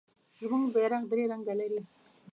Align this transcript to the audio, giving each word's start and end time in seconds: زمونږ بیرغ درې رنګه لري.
زمونږ 0.39 0.65
بیرغ 0.73 1.03
درې 1.11 1.23
رنګه 1.31 1.53
لري. 1.59 1.81